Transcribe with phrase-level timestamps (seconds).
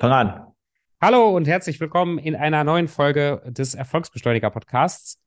[0.00, 0.46] Fang an.
[1.00, 5.20] Hallo und herzlich willkommen in einer neuen Folge des Erfolgsbeschleuniger Podcasts.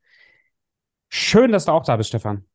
[1.09, 2.45] Schön, dass du auch da bist, Stefan.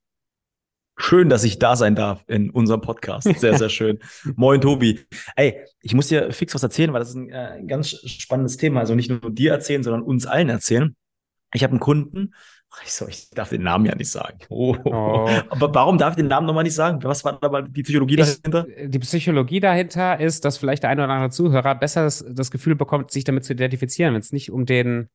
[0.96, 3.24] Schön, dass ich da sein darf in unserem Podcast.
[3.38, 3.98] Sehr, sehr schön.
[4.34, 5.00] Moin, Tobi.
[5.34, 8.80] Ey, ich muss dir fix was erzählen, weil das ist ein äh, ganz spannendes Thema.
[8.80, 10.96] Also nicht nur dir erzählen, sondern uns allen erzählen.
[11.52, 12.32] Ich habe einen Kunden,
[12.84, 14.38] ich, so, ich darf den Namen ja nicht sagen.
[14.48, 14.76] Oh.
[14.84, 15.28] Oh.
[15.48, 17.02] Aber warum darf ich den Namen nochmal nicht sagen?
[17.02, 18.66] Was war da die Psychologie dahinter?
[18.68, 22.50] Ich, die Psychologie dahinter ist, dass vielleicht der eine oder andere Zuhörer besser das, das
[22.50, 25.08] Gefühl bekommt, sich damit zu identifizieren, wenn es nicht um den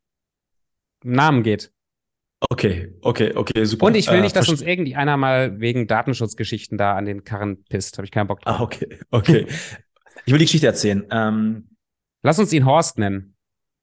[1.03, 1.71] Namen geht.
[2.49, 3.85] Okay, okay, okay, super.
[3.85, 7.97] Und ich will nicht, dass uns irgendeiner mal wegen Datenschutzgeschichten da an den Karren pisst.
[7.97, 8.59] Habe ich keinen Bock drauf.
[8.59, 9.45] Ah, okay, okay.
[10.25, 11.05] ich will die Geschichte erzählen.
[11.11, 11.67] Ähm,
[12.23, 13.35] Lass uns ihn Horst nennen.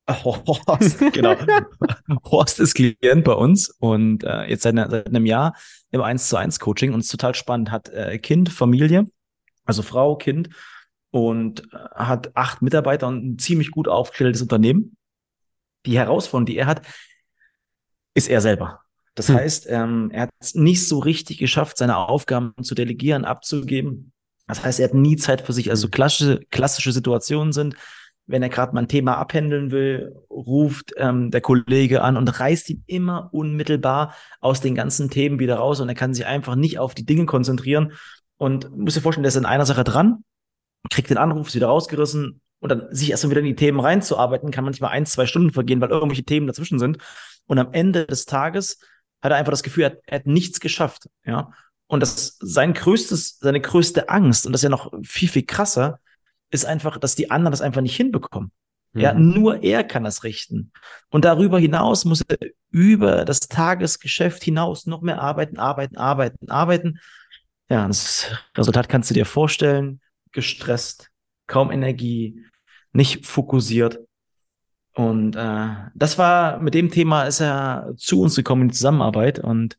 [0.08, 1.36] Horst, genau.
[2.24, 5.54] Horst ist Klient bei uns und äh, jetzt seit, seit einem Jahr
[5.90, 7.70] im 1 zu 1 Coaching und ist total spannend.
[7.70, 9.06] Hat äh, Kind, Familie,
[9.64, 10.48] also Frau, Kind
[11.10, 14.96] und äh, hat acht Mitarbeiter und ein ziemlich gut aufgestelltes Unternehmen.
[15.86, 16.82] Die Herausforderung, die er hat,
[18.14, 18.80] ist er selber.
[19.14, 19.36] Das hm.
[19.36, 24.12] heißt, ähm, er hat es nicht so richtig geschafft, seine Aufgaben zu delegieren, abzugeben.
[24.46, 25.70] Das heißt, er hat nie Zeit für sich.
[25.70, 25.90] Also hm.
[25.90, 27.76] klassische, klassische Situationen sind,
[28.28, 32.68] wenn er gerade mal ein Thema abhändeln will, ruft ähm, der Kollege an und reißt
[32.68, 36.78] ihn immer unmittelbar aus den ganzen Themen wieder raus und er kann sich einfach nicht
[36.78, 37.92] auf die Dinge konzentrieren
[38.36, 40.24] und muss dir vorstellen, der ist in einer Sache dran,
[40.90, 43.80] kriegt den Anruf, ist wieder rausgerissen und dann sich erst mal wieder in die Themen
[43.80, 46.98] reinzuarbeiten, kann manchmal ein, zwei Stunden vergehen, weil irgendwelche Themen dazwischen sind
[47.46, 48.78] und am Ende des Tages
[49.22, 51.50] hat er einfach das Gefühl, er hat, er hat nichts geschafft, ja.
[51.90, 56.00] Und das sein größtes, seine größte Angst, und das ist ja noch viel, viel krasser,
[56.50, 58.52] ist einfach, dass die anderen das einfach nicht hinbekommen.
[58.92, 59.00] Mhm.
[59.00, 60.72] Ja, nur er kann das richten.
[61.10, 62.38] Und darüber hinaus muss er
[62.70, 66.98] über das Tagesgeschäft hinaus noch mehr arbeiten, arbeiten, arbeiten, arbeiten.
[67.68, 70.00] Ja, das Resultat kannst du dir vorstellen.
[70.32, 71.10] Gestresst,
[71.46, 72.44] kaum Energie,
[72.92, 74.00] nicht fokussiert.
[74.94, 79.38] Und äh, das war mit dem Thema ist er zu uns gekommen in die Zusammenarbeit
[79.38, 79.76] und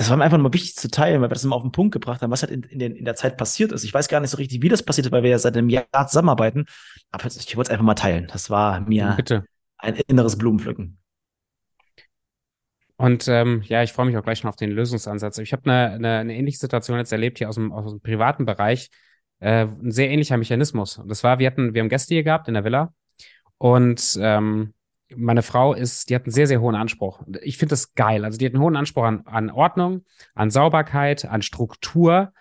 [0.00, 1.92] das war mir einfach nur wichtig zu teilen, weil wir das immer auf den Punkt
[1.92, 3.84] gebracht haben, was halt in, in, den, in der Zeit passiert ist.
[3.84, 5.68] Ich weiß gar nicht so richtig, wie das passiert ist, weil wir ja seit einem
[5.68, 6.64] Jahr zusammenarbeiten.
[7.10, 8.26] Aber ich wollte es einfach mal teilen.
[8.32, 9.44] Das war mir Bitte.
[9.76, 10.96] ein inneres Blumenpflücken.
[12.96, 15.36] Und ähm, ja, ich freue mich auch gleich schon auf den Lösungsansatz.
[15.36, 18.46] Ich habe eine, eine, eine ähnliche Situation jetzt erlebt hier aus dem, aus dem privaten
[18.46, 18.88] Bereich.
[19.40, 20.96] Äh, ein sehr ähnlicher Mechanismus.
[20.96, 22.94] Und das war, wir hatten, wir haben Gäste hier gehabt in der Villa
[23.58, 24.72] und ähm,
[25.16, 27.22] meine Frau ist, die hat einen sehr, sehr hohen Anspruch.
[27.42, 28.24] Ich finde das geil.
[28.24, 30.04] Also die hat einen hohen Anspruch an, an Ordnung,
[30.34, 32.32] an Sauberkeit, an Struktur,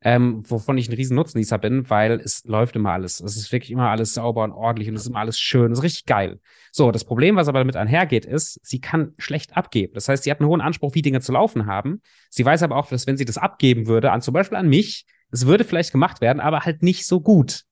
[0.00, 3.20] ähm, wovon ich ein riesen Nutznießer bin, weil es läuft immer alles.
[3.20, 5.72] Es ist wirklich immer alles sauber und ordentlich und es ist immer alles schön.
[5.72, 6.40] Es ist richtig geil.
[6.70, 9.94] So, das Problem, was aber damit einhergeht, ist, sie kann schlecht abgeben.
[9.94, 12.00] Das heißt, sie hat einen hohen Anspruch, wie Dinge zu laufen haben.
[12.30, 15.04] Sie weiß aber auch, dass wenn sie das abgeben würde, an zum Beispiel an mich,
[15.30, 17.64] es würde vielleicht gemacht werden, aber halt nicht so gut.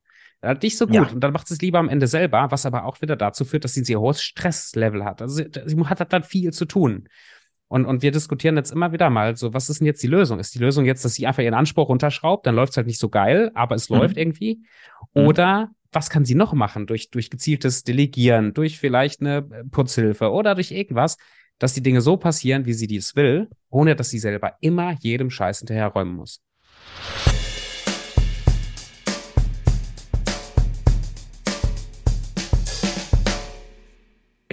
[0.54, 0.94] Nicht so gut.
[0.94, 1.02] Ja.
[1.08, 3.64] Und dann macht sie es lieber am Ende selber, was aber auch wieder dazu führt,
[3.64, 5.22] dass sie ein sehr hohes Stresslevel hat.
[5.22, 7.08] Also sie, sie hat dann viel zu tun.
[7.68, 10.38] Und, und wir diskutieren jetzt immer wieder mal so, was ist denn jetzt die Lösung?
[10.38, 13.00] Ist die Lösung jetzt, dass sie einfach ihren Anspruch runterschraubt, dann läuft es halt nicht
[13.00, 13.96] so geil, aber es mhm.
[13.96, 14.62] läuft irgendwie?
[15.14, 15.26] Mhm.
[15.26, 20.54] Oder was kann sie noch machen durch, durch gezieltes Delegieren, durch vielleicht eine Putzhilfe oder
[20.54, 21.16] durch irgendwas,
[21.58, 25.30] dass die Dinge so passieren, wie sie dies will, ohne dass sie selber immer jedem
[25.30, 26.42] Scheiß hinterherräumen muss.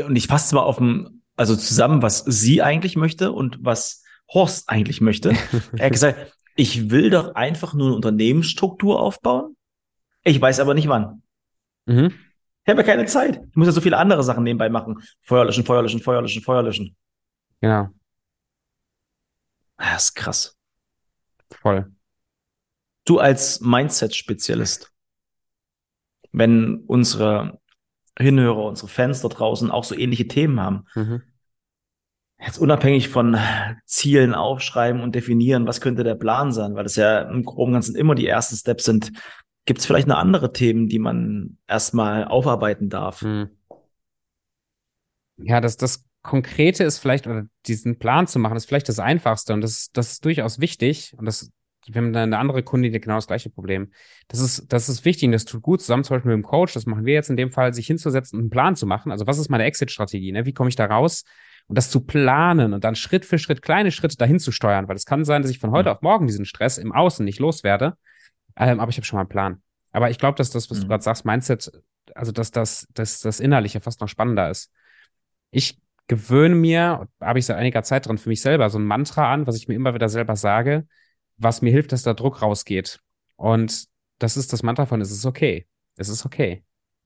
[0.05, 4.03] Und ich fasse mal auf dem, also zusammen, was sie eigentlich möchte und was
[4.33, 5.29] Horst eigentlich möchte.
[5.77, 9.55] er hat gesagt, ich will doch einfach nur eine Unternehmensstruktur aufbauen.
[10.23, 11.23] Ich weiß aber nicht wann.
[11.85, 12.13] Mhm.
[12.65, 13.41] Ich habe ja keine Zeit.
[13.49, 15.03] Ich muss ja so viele andere Sachen nebenbei machen.
[15.21, 16.95] Feuer löschen, Feuer löschen, Feuer löschen, Feuer löschen.
[17.59, 17.89] Genau.
[19.77, 20.57] Das ist krass.
[21.51, 21.91] Voll.
[23.05, 24.93] Du als Mindset-Spezialist,
[26.31, 27.59] wenn unsere
[28.17, 30.85] Hinhörer, unsere Fans da draußen auch so ähnliche Themen haben.
[30.95, 31.21] Mhm.
[32.39, 33.37] Jetzt unabhängig von
[33.85, 37.73] Zielen aufschreiben und definieren, was könnte der Plan sein, weil das ja im Groben und
[37.73, 39.11] Ganzen immer die ersten Steps sind.
[39.65, 43.21] Gibt es vielleicht noch andere Themen, die man erstmal aufarbeiten darf?
[43.21, 43.49] Mhm.
[45.37, 49.53] Ja, das, das Konkrete ist vielleicht, oder diesen Plan zu machen, ist vielleicht das Einfachste
[49.53, 51.49] und das, das ist durchaus wichtig und das
[51.87, 53.91] wir haben eine andere Kundin, die genau das gleiche Problem.
[54.27, 56.73] Das ist, das ist wichtig und das tut gut zusammen zum Beispiel mit dem Coach.
[56.73, 59.11] Das machen wir jetzt in dem Fall, sich hinzusetzen und einen Plan zu machen.
[59.11, 60.31] Also was ist meine Exit-Strategie?
[60.31, 60.45] Ne?
[60.45, 61.23] Wie komme ich da raus?
[61.67, 64.95] Und das zu planen und dann Schritt für Schritt kleine Schritte dahin zu steuern, weil
[64.95, 65.95] es kann sein, dass ich von heute mhm.
[65.95, 67.97] auf morgen diesen Stress im Außen nicht loswerde.
[68.55, 69.61] Ähm, aber ich habe schon mal einen Plan.
[69.91, 70.81] Aber ich glaube, dass das, was mhm.
[70.83, 71.71] du gerade sagst, Mindset,
[72.15, 74.71] also dass das, dass das Innerliche fast noch spannender ist.
[75.51, 79.31] Ich gewöhne mir, habe ich seit einiger Zeit drin für mich selber, so ein Mantra
[79.31, 80.85] an, was ich mir immer wieder selber sage
[81.43, 82.99] was mir hilft, dass da Druck rausgeht.
[83.35, 83.85] Und
[84.19, 85.67] das ist das Mantra von, es ist okay.
[85.95, 86.63] Es ist okay.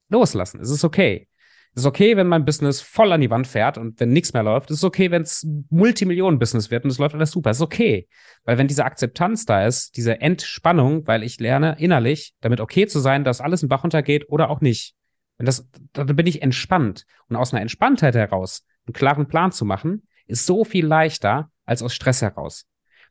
[0.09, 0.59] Loslassen.
[0.59, 1.27] Es ist okay.
[1.73, 4.43] Es ist okay, wenn mein Business voll an die Wand fährt und wenn nichts mehr
[4.43, 4.71] läuft.
[4.71, 7.51] Es ist okay, wenn es Multimillionen-Business wird und es läuft alles super.
[7.51, 8.07] Es ist okay.
[8.45, 12.99] Weil wenn diese Akzeptanz da ist, diese Entspannung, weil ich lerne innerlich, damit okay zu
[12.99, 14.95] sein, dass alles im Bach runtergeht oder auch nicht.
[15.37, 17.05] Wenn das, dann bin ich entspannt.
[17.29, 21.83] Und aus einer Entspanntheit heraus einen klaren Plan zu machen, ist so viel leichter als
[21.83, 22.65] aus Stress heraus.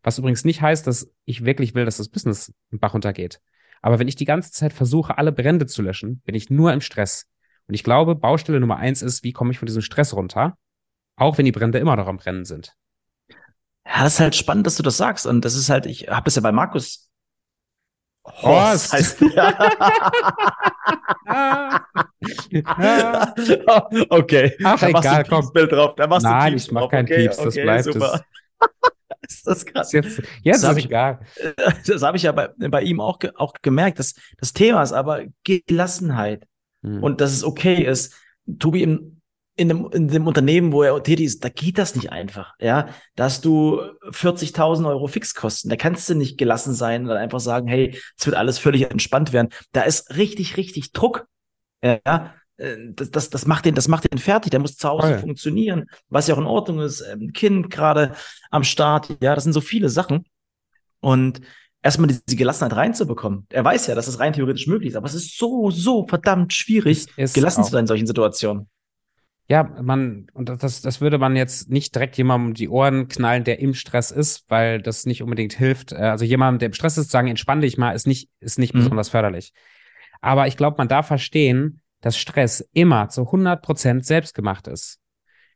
[0.07, 3.41] Was übrigens nicht heißt, dass ich wirklich will, dass das Business im Bach runtergeht.
[3.83, 6.81] Aber wenn ich die ganze Zeit versuche, alle Brände zu löschen, bin ich nur im
[6.81, 7.27] Stress.
[7.67, 10.57] Und ich glaube, Baustelle Nummer eins ist, wie komme ich von diesem Stress runter?
[11.17, 12.77] Auch wenn die Brände immer noch am Brennen sind.
[13.85, 15.27] Ja, das ist halt spannend, dass du das sagst.
[15.27, 17.11] Und das ist halt, ich habe das ja bei Markus
[18.25, 18.45] Horst.
[18.45, 19.23] Horst heißt
[24.11, 24.57] okay.
[24.63, 25.51] Ach, da egal, komm.
[25.53, 25.97] Bild drauf.
[25.97, 28.15] Da machst Nein, du ich mach kein okay, Pieps, das okay, bleibt super.
[28.15, 28.21] es.
[29.29, 29.93] ist das krass.
[29.93, 31.21] Jetzt, jetzt das ist ich, egal.
[31.87, 33.99] Das habe ich ja bei, bei ihm auch, auch gemerkt.
[33.99, 36.47] Das, das Thema ist aber Gelassenheit.
[36.83, 37.03] Mhm.
[37.03, 38.15] Und dass es okay ist.
[38.59, 39.21] Tobi, im,
[39.57, 42.55] in, dem, in dem Unternehmen, wo er tätig ist, da geht das nicht einfach.
[42.61, 43.81] Ja, da hast du
[44.11, 45.71] 40.000 Euro Fixkosten.
[45.71, 49.33] Da kannst du nicht gelassen sein und einfach sagen, hey, es wird alles völlig entspannt
[49.33, 49.49] werden.
[49.73, 51.27] Da ist richtig, richtig Druck.
[51.83, 54.51] Ja, das, das, das macht den, das macht den fertig.
[54.51, 57.03] Der muss zu Hause oh funktionieren, was ja auch in Ordnung ist.
[57.03, 58.15] Ein ähm, Kind gerade
[58.51, 59.17] am Start.
[59.21, 60.25] Ja, das sind so viele Sachen.
[61.01, 61.41] Und
[61.83, 63.47] erstmal diese Gelassenheit reinzubekommen.
[63.51, 66.53] Er weiß ja, dass es rein theoretisch möglich ist, aber es ist so, so verdammt
[66.53, 68.69] schwierig, gelassen zu sein in solchen Situationen.
[69.49, 73.61] Ja, man, und das, das würde man jetzt nicht direkt jemandem die Ohren knallen, der
[73.61, 75.93] im Stress ist, weil das nicht unbedingt hilft.
[75.93, 78.59] Äh, also jemandem, der im Stress ist, zu sagen, entspann dich mal, ist nicht, ist
[78.59, 78.81] nicht mhm.
[78.81, 79.53] besonders förderlich.
[80.21, 84.99] Aber ich glaube, man darf verstehen, dass Stress immer zu 100 Prozent selbstgemacht ist.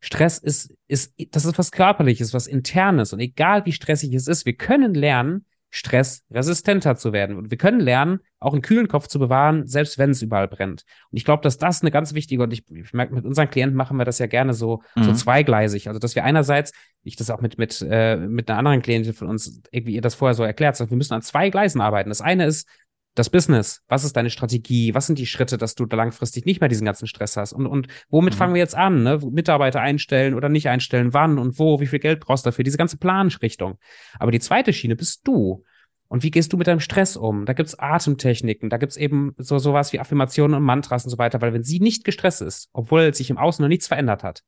[0.01, 3.13] Stress ist, ist, das ist was Körperliches, was Internes.
[3.13, 7.37] Und egal wie stressig es ist, wir können lernen, stressresistenter zu werden.
[7.37, 10.85] Und wir können lernen, auch einen kühlen Kopf zu bewahren, selbst wenn es überall brennt.
[11.11, 13.77] Und ich glaube, dass das eine ganz wichtige, und ich, ich merke, mit unseren Klienten
[13.77, 15.05] machen wir das ja gerne so, mhm.
[15.05, 15.87] so zweigleisig.
[15.87, 16.73] Also, dass wir einerseits,
[17.05, 20.17] ich das auch mit, mit, äh, mit einer anderen Klientin von uns, irgendwie ihr das
[20.17, 22.09] vorher so erklärt, sagt, wir müssen an zwei Gleisen arbeiten.
[22.09, 22.69] Das eine ist,
[23.15, 26.61] das Business, was ist deine Strategie, was sind die Schritte, dass du da langfristig nicht
[26.61, 28.39] mehr diesen ganzen Stress hast und, und womit mhm.
[28.39, 29.19] fangen wir jetzt an, ne?
[29.31, 32.79] Mitarbeiter einstellen oder nicht einstellen, wann und wo, wie viel Geld brauchst du dafür, diese
[32.79, 33.79] ganze Planrichtung.
[34.19, 35.65] Aber die zweite Schiene bist du.
[36.09, 37.47] Und wie gehst du mit deinem Stress um?
[37.47, 41.41] Da gibt's Atemtechniken, da gibt's eben so sowas wie Affirmationen und Mantras und so weiter,
[41.41, 44.43] weil wenn sie nicht gestresst ist, obwohl sich im Außen noch nichts verändert hat,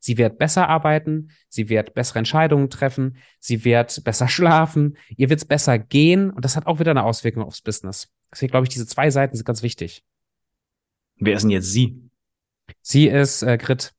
[0.00, 5.44] Sie wird besser arbeiten, sie wird bessere Entscheidungen treffen, sie wird besser schlafen, ihr wird's
[5.44, 8.08] besser gehen und das hat auch wieder eine Auswirkung aufs Business.
[8.32, 10.04] Deswegen glaube ich, diese zwei Seiten sind ganz wichtig.
[11.16, 12.10] Wer ist denn jetzt sie?
[12.82, 13.94] Sie ist äh, Grit.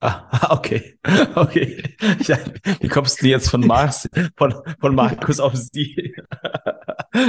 [0.00, 0.98] Ah, okay.
[1.34, 1.82] Okay.
[2.26, 2.38] Ja,
[2.80, 6.14] wie kommst du jetzt von Mars, von, von Markus auf sie?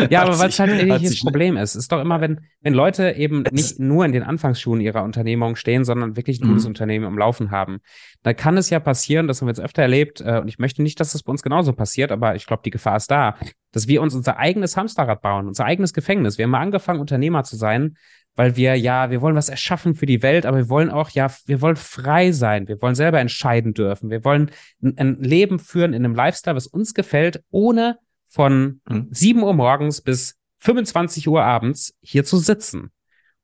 [0.09, 1.75] Ja, aber weil es halt ein das Problem ist.
[1.75, 5.85] ist doch immer, wenn, wenn Leute eben nicht nur in den Anfangsschuhen ihrer Unternehmung stehen,
[5.85, 6.69] sondern wirklich ein gutes mhm.
[6.69, 7.79] Unternehmen am Laufen haben,
[8.23, 10.81] dann kann es ja passieren, das haben wir jetzt öfter erlebt, äh, und ich möchte
[10.81, 13.35] nicht, dass das bei uns genauso passiert, aber ich glaube, die Gefahr ist da,
[13.71, 16.37] dass wir uns unser eigenes Hamsterrad bauen, unser eigenes Gefängnis.
[16.37, 17.95] Wir haben mal angefangen, Unternehmer zu sein,
[18.41, 21.31] weil wir ja, wir wollen was erschaffen für die Welt, aber wir wollen auch ja,
[21.45, 24.49] wir wollen frei sein, wir wollen selber entscheiden dürfen, wir wollen
[24.81, 29.09] ein, ein Leben führen in einem Lifestyle, was uns gefällt, ohne von mhm.
[29.11, 32.89] 7 Uhr morgens bis 25 Uhr abends hier zu sitzen.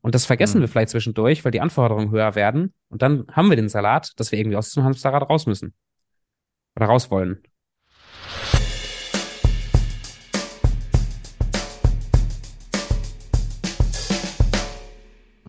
[0.02, 0.62] Und das vergessen mhm.
[0.62, 2.74] wir vielleicht zwischendurch, weil die Anforderungen höher werden.
[2.90, 5.76] Und dann haben wir den Salat, dass wir irgendwie aus dem Hamsterrad raus müssen.
[6.76, 7.44] Oder raus wollen.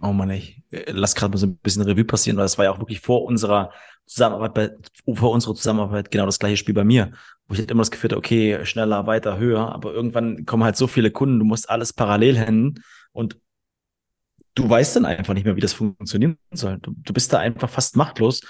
[0.03, 2.67] Oh Mann, ich äh, lass gerade mal so ein bisschen Revue passieren, weil das war
[2.67, 3.73] ja auch wirklich vor unserer
[4.07, 7.13] Zusammenarbeit, bei, vor unserer Zusammenarbeit genau das gleiche Spiel bei mir,
[7.47, 10.77] wo ich halt immer das Gefühl hatte, okay, schneller, weiter, höher, aber irgendwann kommen halt
[10.77, 13.39] so viele Kunden, du musst alles parallel händen und
[14.55, 16.79] du weißt dann einfach nicht mehr, wie das funktionieren soll.
[16.81, 18.41] Du, du bist da einfach fast machtlos,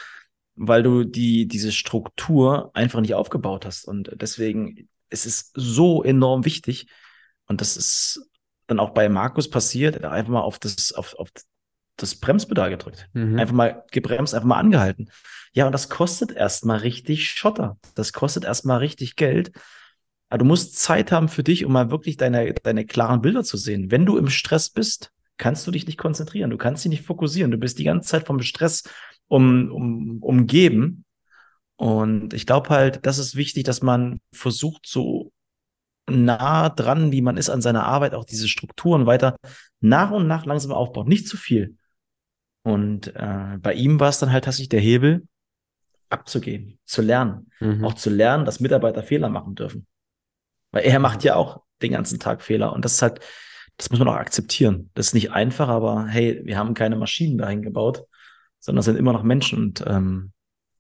[0.55, 6.45] weil du die, diese Struktur einfach nicht aufgebaut hast und deswegen es ist so enorm
[6.45, 6.89] wichtig
[7.47, 8.29] und das ist
[8.69, 11.31] dann auch bei Markus passiert, einfach mal auf das, auf, auf
[11.97, 13.09] das Bremspedal gedrückt.
[13.15, 13.39] Mhm.
[13.39, 15.11] Einfach mal gebremst, einfach mal angehalten.
[15.53, 17.79] Ja, und das kostet erstmal richtig Schotter.
[17.97, 19.51] Das kostet erstmal richtig Geld.
[20.29, 23.57] Aber du musst Zeit haben für dich, um mal wirklich deine, deine klaren Bilder zu
[23.57, 23.91] sehen.
[23.91, 26.51] Wenn du im Stress bist, kannst du dich nicht konzentrieren.
[26.51, 27.51] Du kannst dich nicht fokussieren.
[27.51, 28.85] Du bist die ganze Zeit vom Stress
[29.29, 31.07] um, um, umgeben.
[31.77, 35.33] Und ich glaube halt, das ist wichtig, dass man versucht, so
[36.09, 39.37] nah dran, wie man ist an seiner Arbeit, auch diese Strukturen weiter
[39.81, 41.09] nach und nach langsam aufbaut.
[41.09, 41.77] Nicht zu viel.
[42.63, 45.27] Und äh, bei ihm war es dann halt tatsächlich der Hebel,
[46.11, 47.51] abzugeben, zu lernen.
[47.61, 47.85] Mhm.
[47.85, 49.87] Auch zu lernen, dass Mitarbeiter Fehler machen dürfen.
[50.71, 52.73] Weil er macht ja auch den ganzen Tag Fehler.
[52.73, 53.21] Und das ist halt,
[53.77, 54.91] das muss man auch akzeptieren.
[54.95, 58.05] Das ist nicht einfach, aber hey, wir haben keine Maschinen dahin gebaut,
[58.59, 59.59] sondern sind immer noch Menschen.
[59.59, 60.33] Und ähm,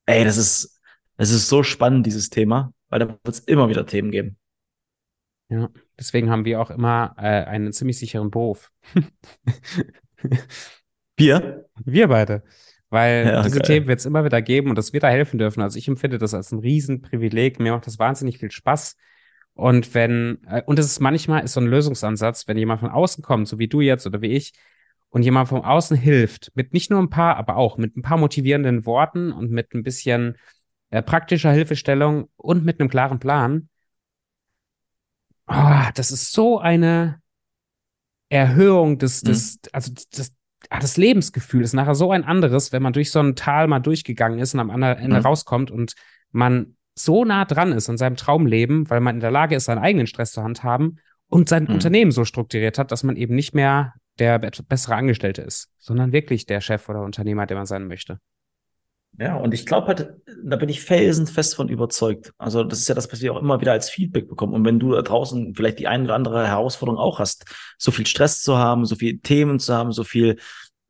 [0.06, 0.80] ey, das ist,
[1.16, 4.36] das ist so spannend, dieses Thema, weil da wird es immer wieder Themen geben.
[5.50, 8.70] Ja, deswegen haben wir auch immer äh, einen ziemlich sicheren Beruf.
[11.16, 11.68] wir?
[11.84, 12.42] Wir beide.
[12.90, 13.66] Weil ja, diese geil.
[13.66, 15.62] Themen wird es immer wieder geben und das wird da helfen dürfen.
[15.62, 17.60] Also ich empfinde das als ein Riesenprivileg.
[17.60, 18.96] Mir macht das wahnsinnig viel Spaß.
[19.54, 23.24] Und wenn, äh, und es ist manchmal ist so ein Lösungsansatz, wenn jemand von außen
[23.24, 24.52] kommt, so wie du jetzt oder wie ich,
[25.10, 28.18] und jemand von außen hilft, mit nicht nur ein paar, aber auch mit ein paar
[28.18, 30.36] motivierenden Worten und mit ein bisschen
[30.90, 33.68] äh, praktischer Hilfestellung und mit einem klaren Plan,
[35.48, 37.20] oh, das ist so eine
[38.28, 39.70] Erhöhung des, des, mhm.
[39.72, 40.32] also das,
[40.70, 43.80] ah, das Lebensgefühl ist nachher so ein anderes, wenn man durch so ein Tal mal
[43.80, 45.26] durchgegangen ist und am anderen Ende mhm.
[45.26, 45.94] rauskommt und
[46.30, 49.78] man so nah dran ist an seinem Traumleben, weil man in der Lage ist, seinen
[49.78, 51.74] eigenen Stress zu handhaben und sein mhm.
[51.74, 56.44] Unternehmen so strukturiert hat, dass man eben nicht mehr der bessere Angestellte ist, sondern wirklich
[56.46, 58.18] der Chef oder Unternehmer, der man sein möchte.
[59.16, 62.32] Ja, und ich glaube halt, da bin ich felsenfest von überzeugt.
[62.38, 64.54] Also das ist ja das, was wir auch immer wieder als Feedback bekommen.
[64.54, 67.44] Und wenn du da draußen vielleicht die eine oder andere Herausforderung auch hast,
[67.78, 70.38] so viel Stress zu haben, so viel Themen zu haben, so viel,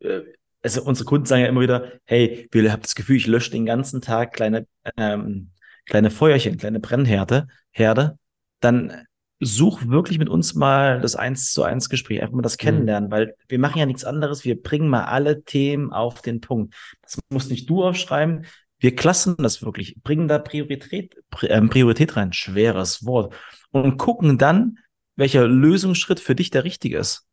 [0.00, 0.20] äh,
[0.62, 3.64] also unsere Kunden sagen ja immer wieder, hey, wir haben das Gefühl, ich lösche den
[3.64, 5.52] ganzen Tag kleine ähm,
[5.88, 8.18] kleine Feuerchen, kleine Brennherde, Herde,
[8.60, 9.04] dann
[9.40, 12.62] such wirklich mit uns mal das eins zu eins Gespräch, einfach mal das mhm.
[12.62, 13.12] Kennenlernen, mhm.
[13.12, 14.44] weil wir machen ja nichts anderes.
[14.44, 16.74] Wir bringen mal alle Themen auf den Punkt.
[17.02, 18.46] Das muss nicht du aufschreiben.
[18.80, 23.34] Wir klassen das wirklich, bringen da Priorität, äh, Priorität rein, schweres Wort,
[23.70, 24.78] und gucken dann,
[25.16, 27.26] welcher Lösungsschritt für dich der richtige ist.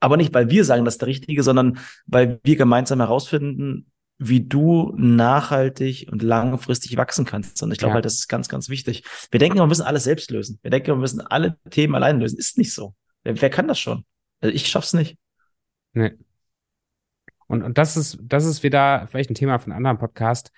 [0.00, 4.40] Aber nicht, weil wir sagen, das ist der richtige, sondern weil wir gemeinsam herausfinden, wie
[4.46, 7.62] du nachhaltig und langfristig wachsen kannst.
[7.62, 7.94] Und ich glaube ja.
[7.94, 9.04] halt, das ist ganz, ganz wichtig.
[9.30, 10.58] Wir denken, wir müssen alles selbst lösen.
[10.62, 12.38] Wir denken, wir müssen alle Themen allein lösen.
[12.38, 12.94] Ist nicht so.
[13.22, 14.04] Wer, wer kann das schon?
[14.40, 15.16] Also ich schaff's nicht.
[15.92, 16.12] Nee.
[17.46, 20.50] Und, und das ist, das ist wieder vielleicht ein Thema von einem anderen Podcast.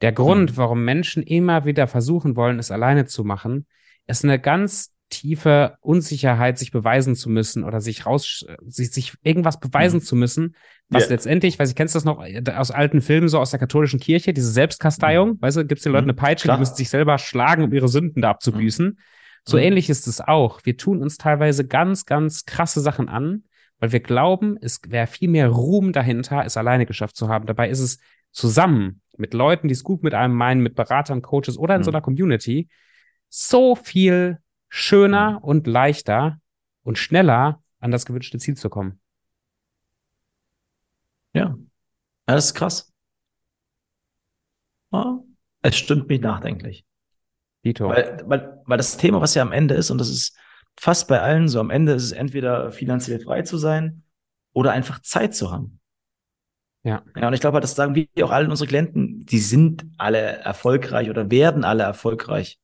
[0.00, 0.56] Der Grund, mhm.
[0.56, 3.66] warum Menschen immer wieder versuchen wollen, es alleine zu machen,
[4.06, 9.60] ist eine ganz tiefe Unsicherheit, sich beweisen zu müssen oder sich raus, sich, sich irgendwas
[9.60, 10.04] beweisen mhm.
[10.04, 10.56] zu müssen,
[10.88, 11.10] was yeah.
[11.10, 12.24] letztendlich, weiß ich, kennst du das noch
[12.56, 15.42] aus alten Filmen, so aus der katholischen Kirche, diese Selbstkasteiung, mhm.
[15.42, 16.10] weißt du, gibt's den Leuten mhm.
[16.10, 16.56] eine Peitsche, Klar.
[16.56, 18.86] die müssen sich selber schlagen, um ihre Sünden da abzubüßen.
[18.86, 18.98] Mhm.
[19.44, 19.64] So mhm.
[19.64, 20.60] ähnlich ist es auch.
[20.64, 23.44] Wir tun uns teilweise ganz, ganz krasse Sachen an,
[23.78, 27.46] weil wir glauben, es wäre viel mehr Ruhm dahinter, es alleine geschafft zu haben.
[27.46, 27.98] Dabei ist es
[28.30, 31.90] zusammen mit Leuten, die es gut mit einem meinen, mit Beratern, Coaches oder in so
[31.90, 31.96] mhm.
[31.96, 32.68] einer Community,
[33.28, 34.38] so viel
[34.70, 36.40] schöner und leichter
[36.82, 39.00] und schneller an das gewünschte Ziel zu kommen.
[41.34, 42.92] Ja, ja das ist krass.
[44.92, 45.22] Ja,
[45.62, 46.84] es stimmt mich nachdenklich.
[47.64, 47.88] Dito.
[47.88, 50.36] Weil, weil, weil das Thema, was ja am Ende ist, und das ist
[50.78, 54.02] fast bei allen so, am Ende ist es entweder finanziell frei zu sein
[54.52, 55.80] oder einfach Zeit zu haben.
[56.82, 57.02] Ja.
[57.14, 61.10] Ja, und ich glaube, das sagen wir auch allen unsere Klienten, die sind alle erfolgreich
[61.10, 62.58] oder werden alle erfolgreich.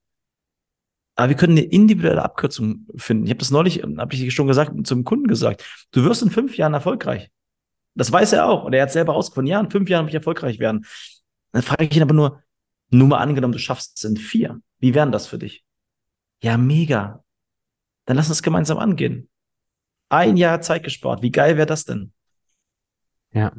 [1.17, 3.25] Aber wir können eine individuelle Abkürzung finden.
[3.25, 5.65] Ich habe das neulich, habe ich schon gesagt, zum Kunden gesagt.
[5.91, 7.31] Du wirst in fünf Jahren erfolgreich.
[7.95, 8.65] Das weiß er auch.
[8.65, 10.85] Und er hat selber rausgefunden, ja, in fünf Jahren will ich erfolgreich werden.
[11.53, 12.43] Dann frage ich ihn aber nur,
[12.91, 14.61] nur mal angenommen, du schaffst es in vier.
[14.79, 15.65] Wie wären das für dich?
[16.43, 17.25] Ja, mega.
[18.05, 19.31] Dann lass uns gemeinsam angehen.
[20.11, 21.23] Ein Jahr Zeit gespart.
[21.23, 22.13] Wie geil wäre das denn?
[23.33, 23.53] Ja.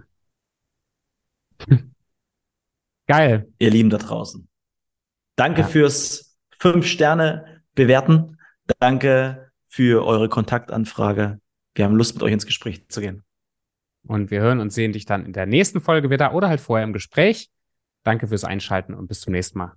[3.08, 3.52] Geil.
[3.58, 4.48] Ihr Lieben da draußen.
[5.36, 5.68] Danke ja.
[5.68, 6.27] fürs
[6.60, 8.38] fünf Sterne bewerten.
[8.80, 11.40] Danke für eure Kontaktanfrage.
[11.76, 13.24] Wir haben Lust, mit euch ins Gespräch zu gehen.
[14.08, 16.86] Und wir hören und sehen dich dann in der nächsten Folge wieder oder halt vorher
[16.86, 17.50] im Gespräch.
[18.04, 19.74] Danke fürs Einschalten und bis zum nächsten Mal.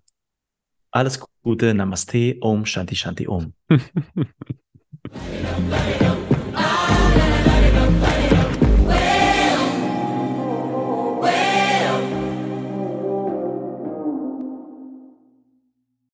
[0.93, 3.55] Alles Gute, Namaste, Om, Shanti, Shanti, Om.